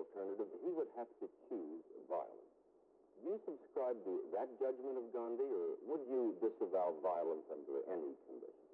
[0.00, 2.50] alternative, he would have to choose violence.
[3.20, 8.16] Do you subscribe to that judgment of Gandhi, or would you disavow violence under any
[8.24, 8.70] conditions?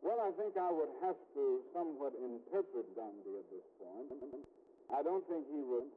[0.00, 4.16] Well, I think I would have to somewhat interpret Gandhi at this point.
[4.88, 5.88] I don't think he would.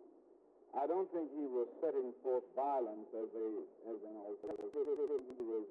[0.76, 3.48] I don't think he was setting forth violence as a
[3.90, 5.24] as an alternative.
[5.40, 5.66] He was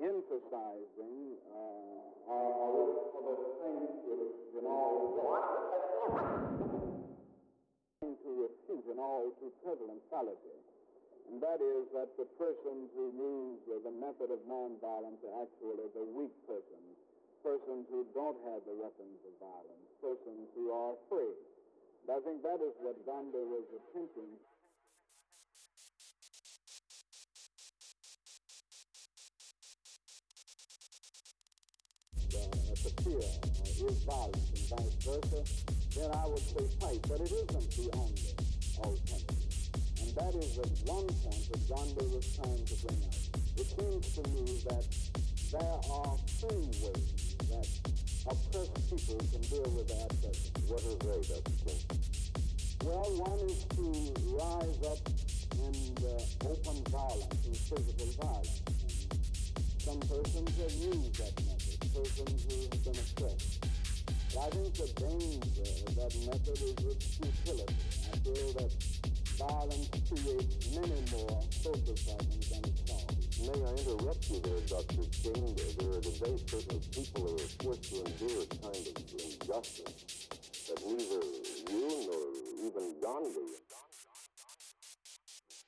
[0.00, 3.94] emphasizing uh, all the things
[4.58, 5.04] in all
[8.12, 10.60] to refute in all too prevalent fallacy.
[11.32, 16.04] And that is that the persons who use the method of nonviolence are actually the
[16.12, 17.00] weak persons,
[17.40, 21.32] persons who don't have the weapons of violence, persons who are afraid.
[22.04, 24.36] And I think that is what Gandhi was attempting
[32.84, 37.00] the fear is violence and vice versa, then I would say fight.
[37.08, 38.34] But it isn't the only
[38.78, 39.64] alternative.
[40.00, 43.24] And that is the one point that Gandhi was trying to bring out.
[43.56, 44.86] It seems to me that
[45.52, 47.68] there are three ways that
[48.26, 50.10] oppressed people can deal with that.
[50.66, 51.94] What are they, Dr.
[52.84, 53.86] Well, one is to
[54.34, 55.00] rise up
[55.62, 58.62] and uh, open violence physical violence.
[59.78, 63.73] Some persons have used that method, persons who have been oppressed.
[64.34, 67.70] I think the danger of uh, that method is its futility.
[68.10, 68.72] I feel that
[69.38, 73.38] violence creates many more social problems than it solves.
[73.38, 75.06] May I interrupt you there, Dr.
[75.14, 75.54] King?
[75.54, 80.26] There are today certain people who are forced to endure a kind of injustice
[80.66, 81.22] that neither
[81.70, 82.26] you nor
[82.66, 83.62] even Gandhi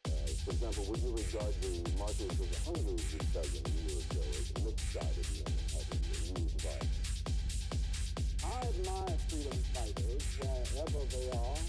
[0.06, 5.65] uh, for example, would you regard the martyrs of Hungary rebellion a year
[8.56, 11.60] I admire freedom fighters wherever they are,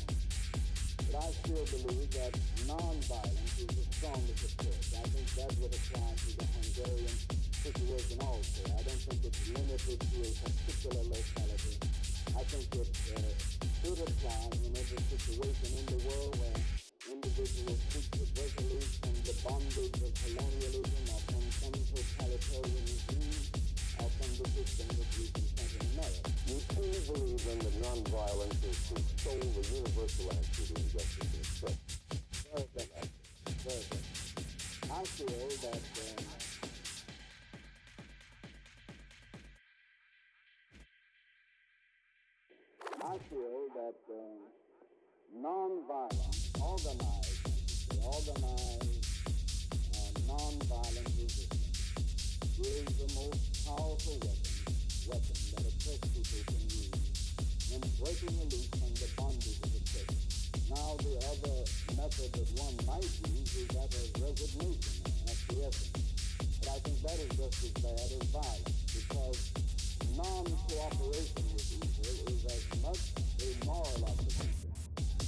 [1.04, 2.32] but I still believe that
[2.64, 4.88] nonviolence is the strongest approach.
[4.96, 7.18] I think that would apply to the Hungarian
[7.60, 8.64] situation also.
[8.72, 11.76] I don't think it's limited to a particular locality.
[12.40, 12.88] I think it
[13.84, 16.60] should apply in every situation in the world where
[17.12, 21.44] individuals seek to break loose from the bondage of colonialism or from
[24.00, 24.78] or from the system.
[26.48, 26.64] Truly
[27.06, 28.72] believe that nonviolence the
[29.20, 31.64] sole, the universal answer to injustice.
[34.90, 36.24] I feel that um,
[43.04, 44.16] I feel that uh,
[45.36, 47.44] nonviolence, organized,
[48.02, 49.04] organized
[49.92, 51.80] uh, nonviolent resistance
[52.58, 54.56] is the most powerful weapon,
[55.10, 55.47] weapon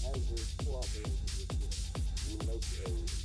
[0.10, 1.74] as is cooperation with good.
[2.30, 3.19] You make a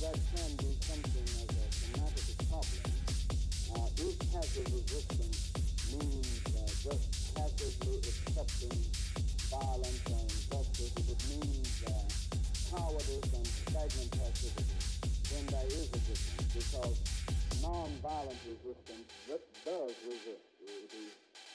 [0.00, 2.96] that can be something a problem.
[4.32, 5.52] Passive resistance
[6.86, 6.94] uh,
[7.34, 8.76] passively accepting
[9.48, 10.30] violence and
[11.10, 11.82] it means
[12.70, 13.48] cowardice and
[15.48, 15.88] there is
[16.54, 16.98] because
[17.62, 19.08] non-violent resistance
[19.64, 20.46] does resist.
[20.60, 21.12] It is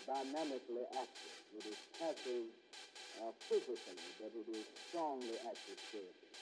[0.08, 1.36] dynamically active.
[1.58, 2.50] It is passive
[3.22, 6.36] uh, physically, but it is strongly active spiritually.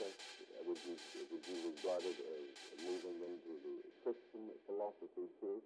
[0.00, 0.31] Uh,
[0.66, 0.94] you,
[1.30, 2.46] would you regard it as
[2.82, 5.58] moving into the Christian philosophy too?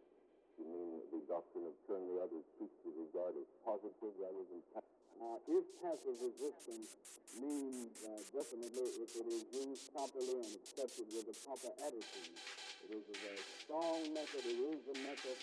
[0.56, 4.60] You mean the doctrine of turn the other cheek to regard as positive rather than
[4.72, 4.96] passive?
[5.16, 6.96] Uh, if passive resistance
[7.36, 12.36] means uh, definitely if it is used properly and accepted with the proper attitude,
[12.84, 14.44] it is a very strong method.
[14.44, 15.38] It is the method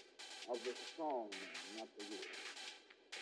[0.50, 2.30] of the strong man, not the weak.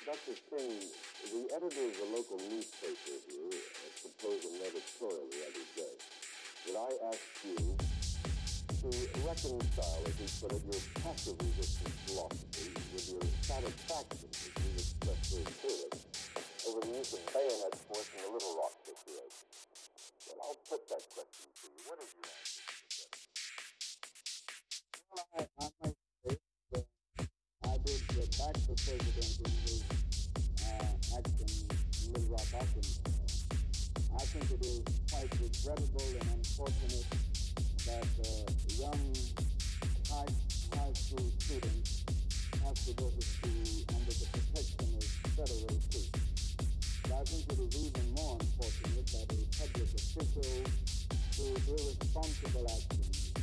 [0.01, 0.33] Dr.
[0.49, 0.81] King,
[1.29, 3.59] the editor of the local newspaper here
[4.01, 6.00] proposed an editorial the other day.
[6.67, 8.89] Would I ask you to
[9.25, 15.33] reconcile, as he put it, your passive resistance philosophy with your satisfaction, as you expressed
[15.33, 15.89] very clearly,
[16.69, 19.47] over the use of bayonet force in the Little Rock situation?
[20.27, 21.81] Well, I'll put that question to you.
[21.89, 23.21] What is your answer to that?
[25.09, 26.37] Well, I, I might say
[26.73, 26.85] that
[27.65, 29.81] I did uh, back the president in his
[30.61, 31.51] uh, action
[32.13, 33.01] Little Rock, Arkansas.
[34.13, 37.05] I think it is quite regrettable and unfortunate
[37.85, 38.49] that uh,
[38.81, 39.13] young
[40.09, 40.33] high,
[40.73, 42.03] high school students
[42.65, 45.05] have to go to school under the protection of
[45.37, 46.55] federal troops.
[47.03, 50.65] But I think it is even more unfortunate that a public official
[51.37, 53.33] through irresponsible actions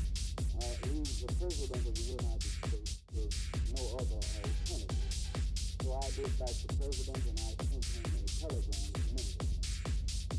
[0.59, 3.35] uh, leaves the President of the United States with
[3.79, 4.99] no other alternative.
[5.79, 8.98] So I did back the President and I sent him a telegram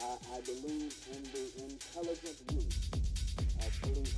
[0.00, 2.90] I, I believe in the intelligent use
[3.58, 4.17] of police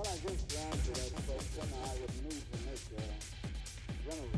[0.00, 3.12] Well, I just answered that but question, I would need to make a
[4.08, 4.32] general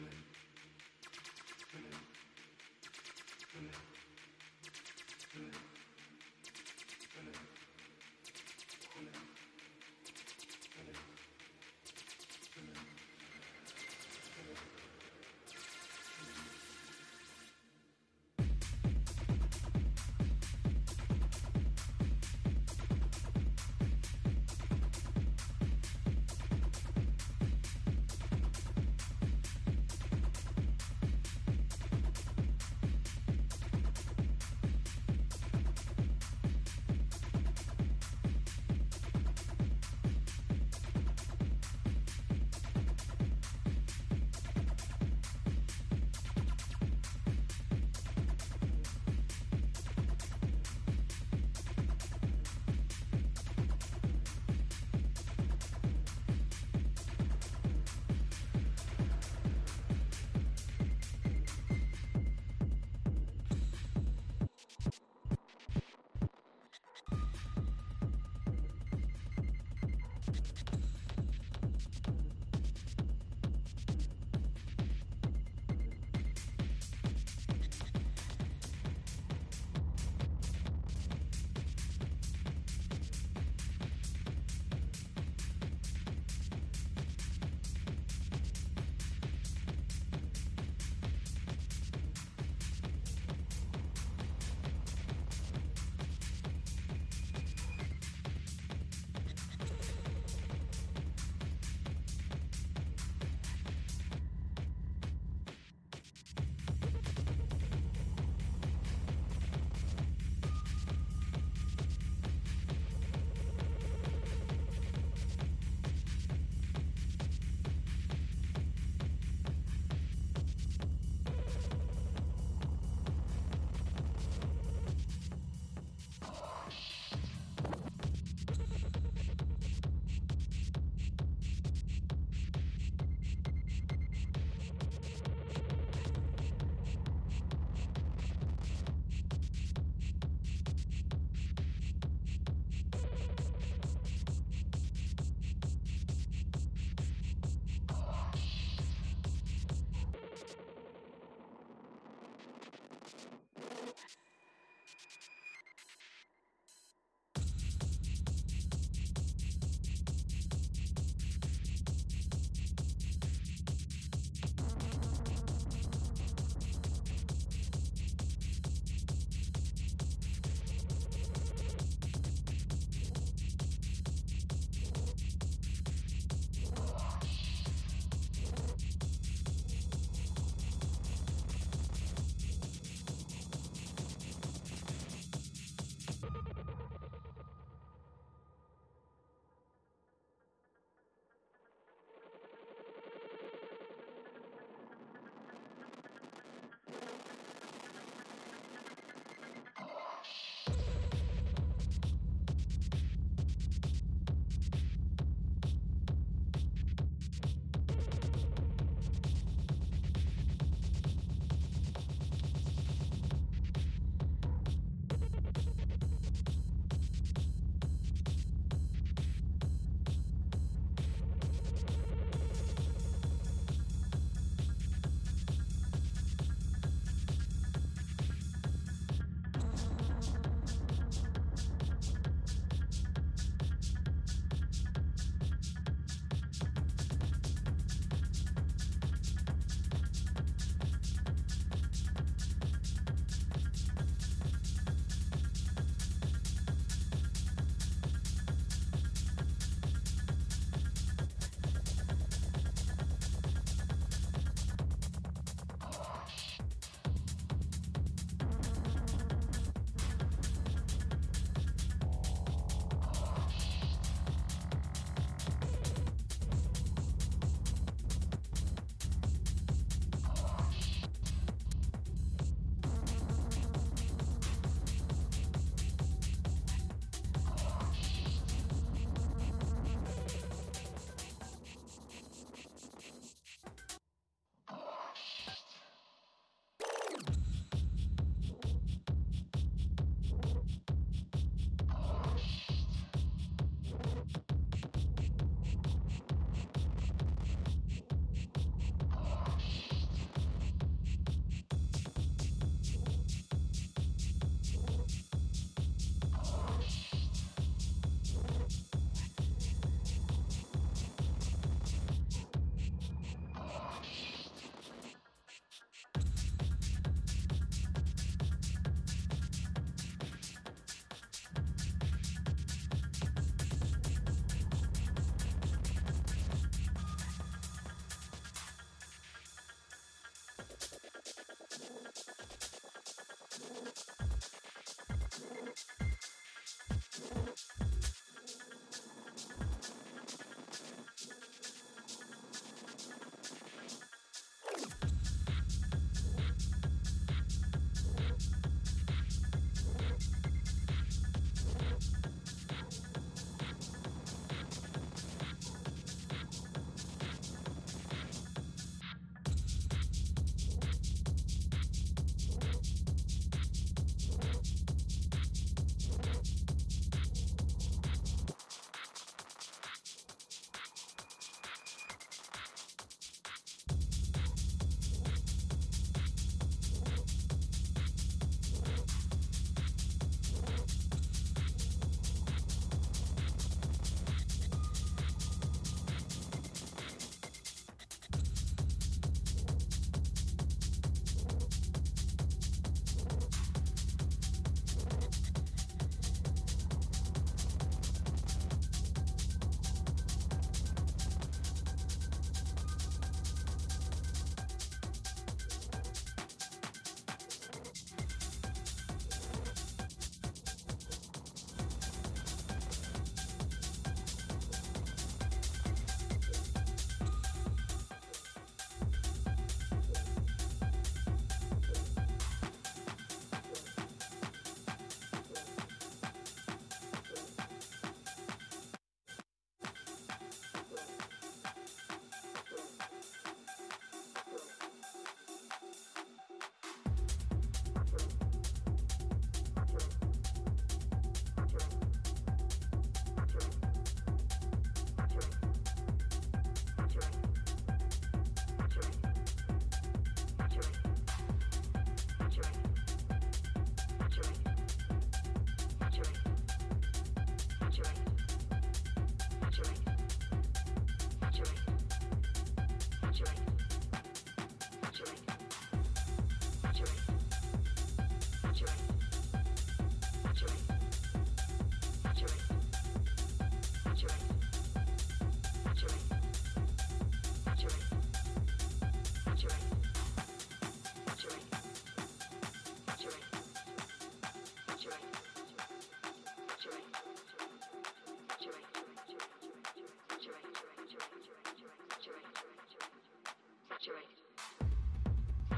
[0.00, 0.29] Excellent.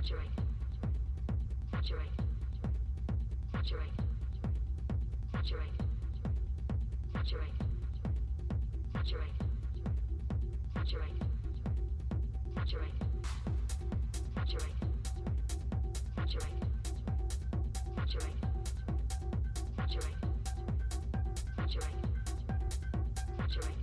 [0.03, 0.31] Saturate.
[1.73, 2.11] Saturate.
[3.55, 3.93] Saturate.
[5.33, 5.77] Saturate.
[7.15, 7.55] Saturate.
[8.97, 9.37] Saturate.
[10.75, 11.23] Saturate.
[12.57, 12.89] Saturate.
[12.89, 12.99] Saturate.
[14.35, 14.79] Saturate.
[16.17, 16.59] Saturate.
[17.97, 18.41] Saturate.
[21.57, 21.97] Saturate.
[23.39, 23.82] Saturate.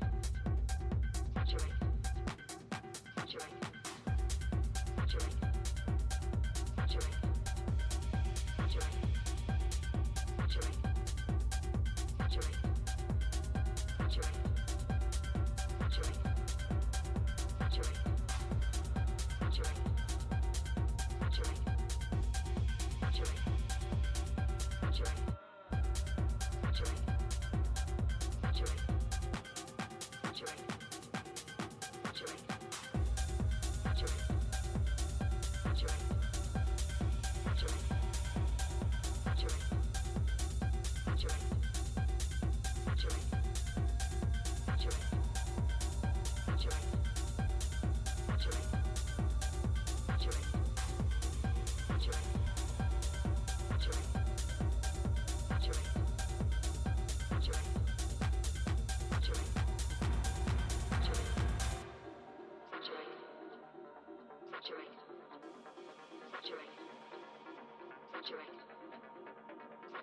[64.61, 64.91] saturate,
[66.33, 66.75] saturate,
[68.13, 68.59] saturate,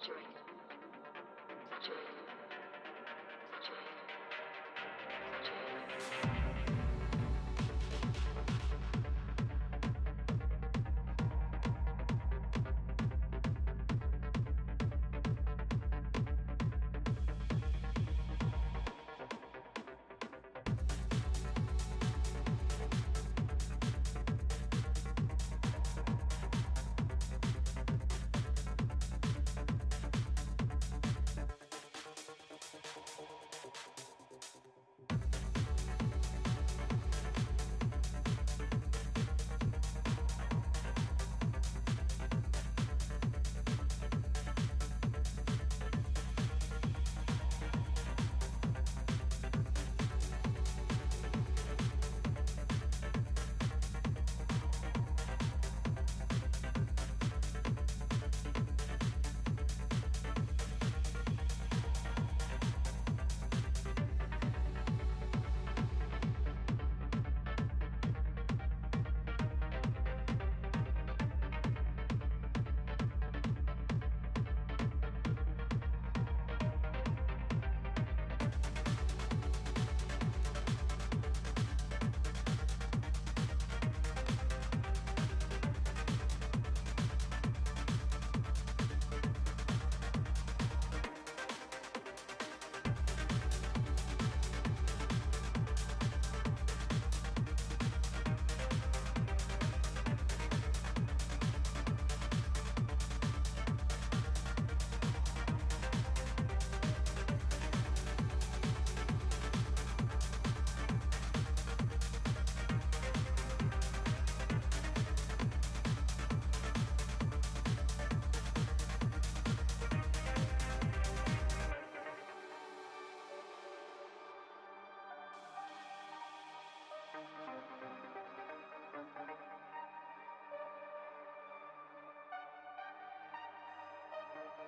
[0.01, 0.37] saturate,
[1.83, 2.15] saturate.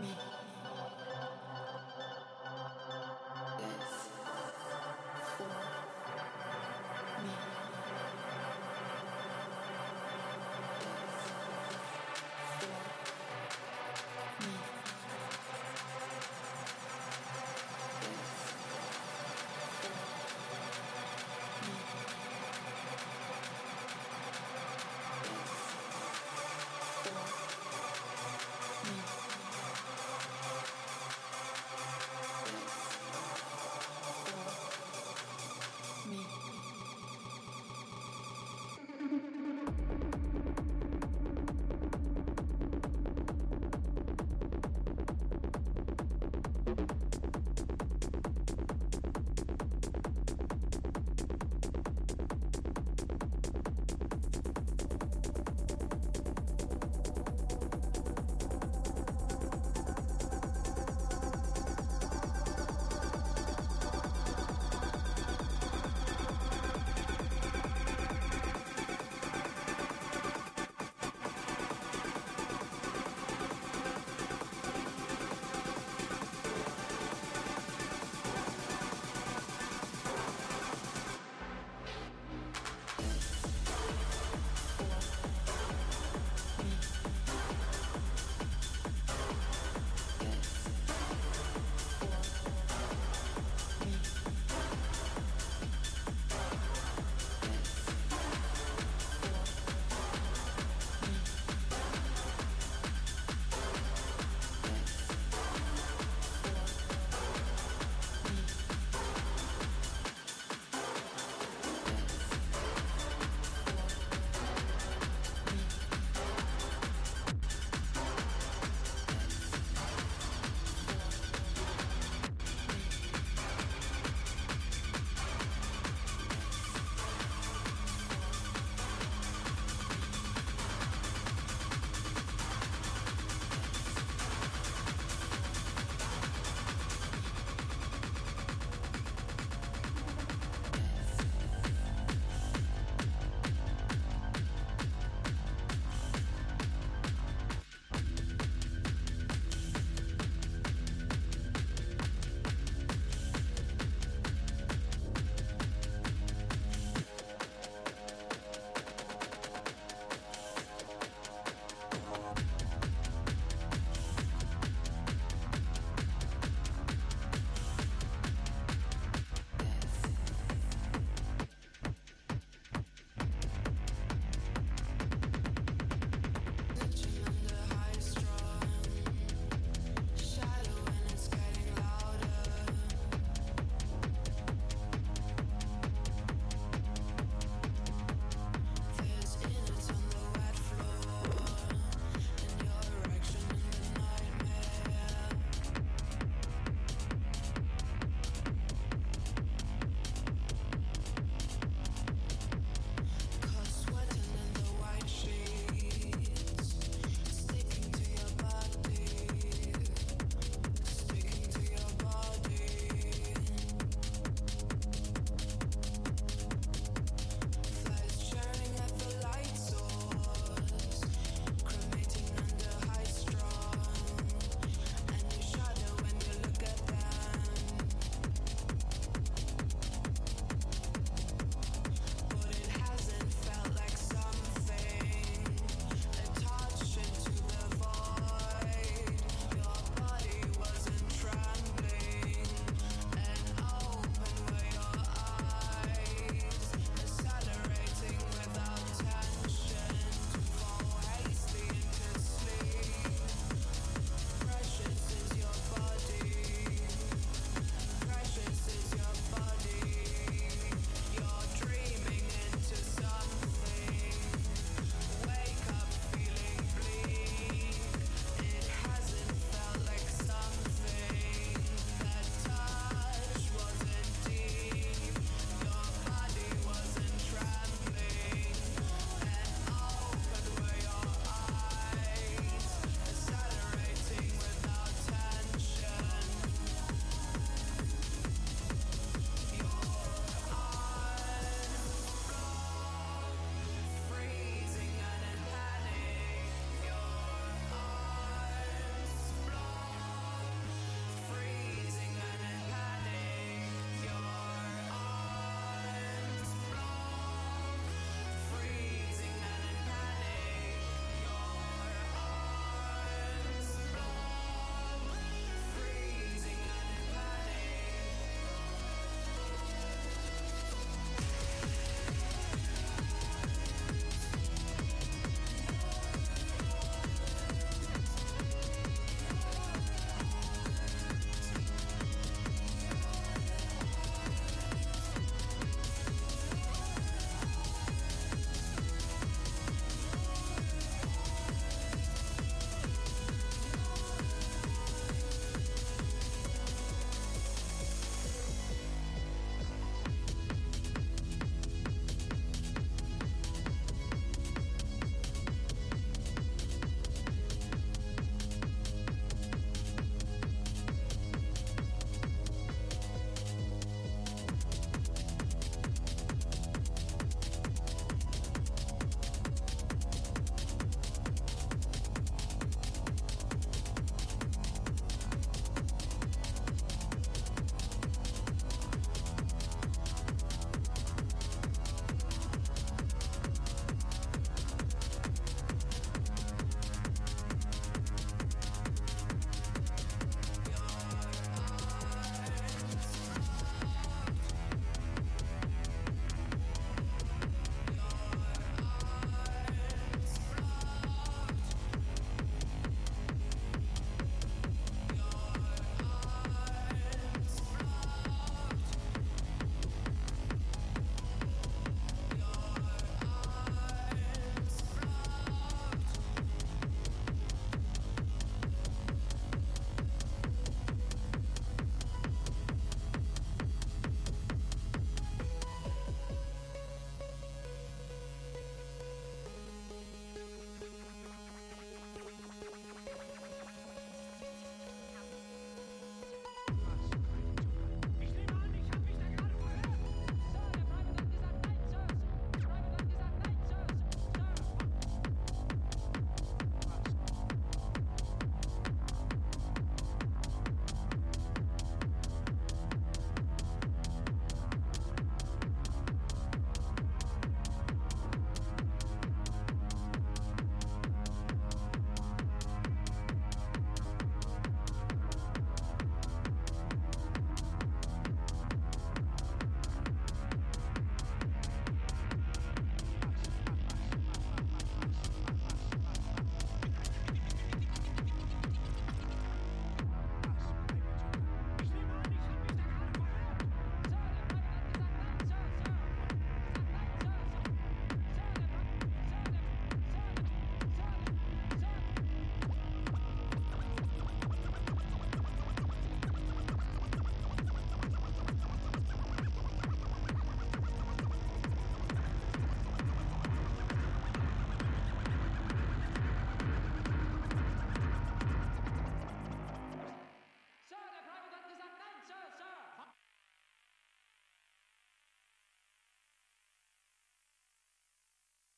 [0.00, 0.25] me.